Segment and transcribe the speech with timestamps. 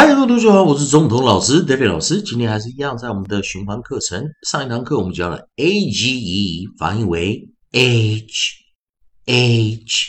[0.00, 2.22] 嗨，各位同学好，我是总统老师 David 老师。
[2.22, 8.30] 今天还是一样，在我们的循环课程上一堂课，我们教了 a g e，发音为 h
[9.26, 10.06] h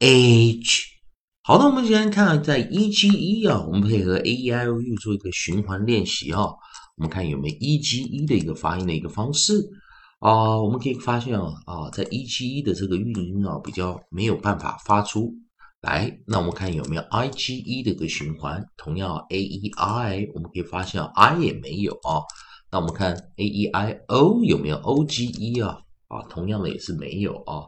[0.00, 0.82] h。
[1.42, 6.42] 好的，我们今天看在 e g e 啊，我们配合 a e i o u 做一个循环练习啊。
[6.98, 9.54] 我们看有没有 e g e 的一个发音的一个方式
[10.20, 10.60] 啊？
[10.60, 15.32] 我们可以发现啊啊，在 e g e 的这个韵音啊，比较没有办法发出。
[15.86, 22.18] 来，那我们看有没有 i g e 的一个循环，同样 a e i，我们可以发现 i 也没有啊。
[22.72, 25.78] 那我们看 a e i o 有没有 o g e 啊？
[26.08, 27.62] 啊，同样的也是没有啊。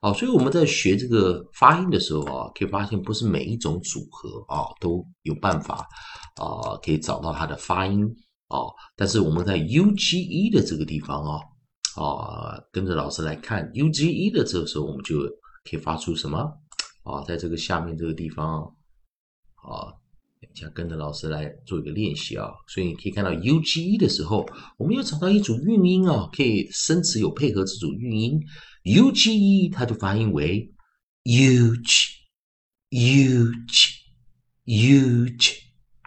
[0.00, 5.86] 好，所以我们在学这个发音的时候啊，可以发现不是每一种组合啊都有办法
[6.42, 8.04] 啊可以找到它的发音
[8.48, 8.58] 啊。
[8.96, 11.38] 但是我们在 u g e 的这个地方啊
[11.94, 15.16] 啊，跟着老师来看 u g e 的这个时候，我们就
[15.70, 16.52] 可以发出什么？
[17.02, 18.62] 啊，在这个下面这个地方，
[19.56, 19.92] 啊，
[20.40, 22.50] 等下跟着老师来做一个练习啊。
[22.68, 24.46] 所以你可以看到 U G E 的时候，
[24.78, 28.40] 我们有找到一组韵音啊，可以生词有配合这组韵音。
[28.84, 30.72] U G E 它就发音为
[31.24, 32.08] uge
[32.90, 33.96] uge
[34.64, 35.54] uge。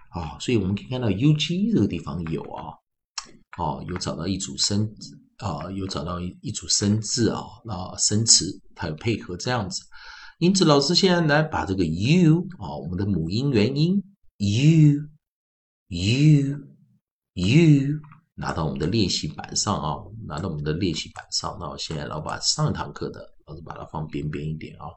[0.09, 2.69] 啊，所以我们可以看到 U G E 这个地方有啊，
[3.57, 9.83] 哦，有找到一组生字啊，有找到一一组生字啊，那生词它有配合这样子。
[10.39, 14.03] 因此，老师现在来把这个 u 啊，我们的母音元音
[14.37, 15.07] u
[15.87, 16.59] u
[17.33, 17.99] u
[18.35, 21.55] 拿到我们的练习板上啊，拿到我们的练习板上。
[21.59, 24.87] 那我现在老把上一堂课的老师把它放边边一点啊。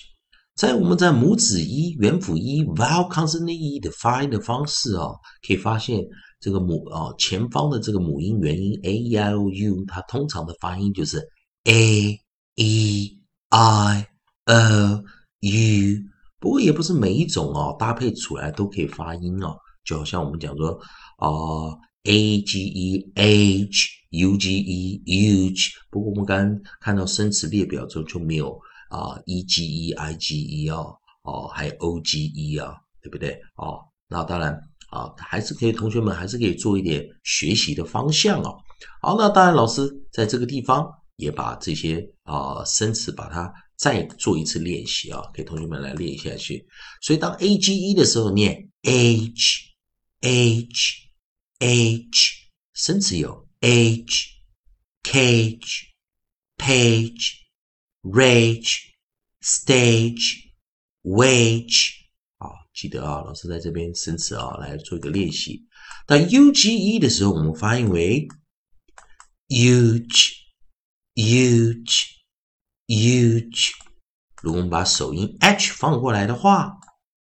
[0.54, 5.08] 在我们在母子一元辅一 vowel consonant e 的发音的方式啊，
[5.44, 6.00] 可以发现
[6.40, 11.18] 这个母啊前方的这个母音元音 a e i o u，它通常的发音就是
[11.64, 12.16] a
[12.54, 13.18] e
[13.50, 14.06] i
[14.44, 15.02] o。
[15.50, 16.02] u，
[16.40, 19.56] 不过也不是每一种哦，搭配出来都可以发音哦。
[19.84, 20.70] 就好像我们讲说
[21.18, 21.28] 啊
[22.04, 25.68] ，a g e h u g e huge。
[25.90, 28.50] 不过我们刚刚看到生词列表中就没有
[28.90, 30.92] 啊，e g e i g e 哦，
[31.22, 33.38] 哦，还有 o g e 啊，对不对？
[33.56, 33.78] 哦，
[34.08, 34.52] 那当然
[34.90, 38.56] 啊，还是可以，同学们还是可以做一点学习的方向哦。
[39.00, 40.84] 好，那当然老师在这个地方
[41.16, 43.52] 也把这些啊生词把它。
[43.76, 46.66] 再做一次练习啊，给同学们来练一下去。
[47.02, 49.74] 所以当 a g e 的时候，念 h
[50.22, 51.08] h
[51.58, 52.32] h，
[52.72, 54.28] 生词有 h
[55.02, 55.88] cage
[56.56, 57.34] page
[58.02, 58.78] rage
[59.42, 60.52] stage
[61.02, 61.90] wage。
[62.38, 65.66] 好，记得啊，老师在这边生词啊，来做一个练习。
[66.06, 68.26] 当 u g e 的时候，我们发音为
[69.48, 70.32] huge
[71.14, 72.15] huge。
[72.86, 73.72] huge，
[74.42, 76.78] 如果我们把首音 h 放过来的话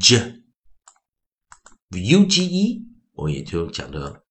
[0.00, 0.42] j。
[1.90, 4.24] u g e 我也就讲的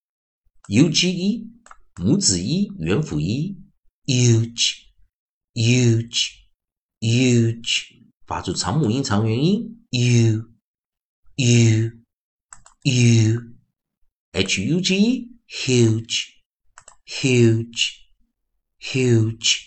[0.68, 1.50] u g e
[1.96, 3.58] 母子一元辅一
[4.06, 4.84] huge
[5.54, 6.30] huge
[7.00, 10.50] huge 发出长母音长元音 u
[11.36, 11.92] u
[12.84, 13.42] u
[14.32, 16.26] h u g e huge
[17.06, 17.92] huge
[18.80, 19.60] huge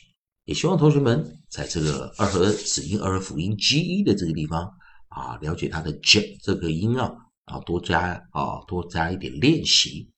[0.44, 4.70] 也希望同学们在这个二合子音二合辅音 g e 的这个地方
[5.08, 7.24] 啊，了解它的 j 这个音啊。
[7.48, 10.10] 啊，多加啊，多加一点练习，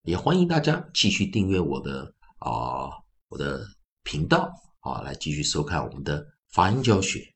[0.00, 2.88] 也欢迎大家继续订阅我的啊，
[3.28, 3.68] 我的
[4.02, 4.50] 频道
[4.80, 7.34] 啊，来继续收看我们的发音教学。